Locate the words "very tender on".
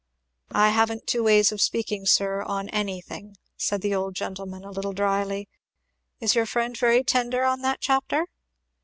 6.75-7.61